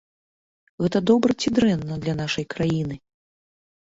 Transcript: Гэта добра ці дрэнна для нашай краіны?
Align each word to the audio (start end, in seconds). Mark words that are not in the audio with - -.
Гэта 0.85 1.01
добра 1.11 1.35
ці 1.43 1.51
дрэнна 1.57 1.97
для 2.05 2.15
нашай 2.21 2.45
краіны? 2.55 2.95